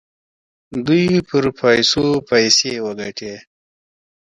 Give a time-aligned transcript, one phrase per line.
[0.85, 3.33] دوی پر پیسو پیسې وګټي.